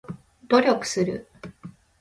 [0.49, 1.27] 努力する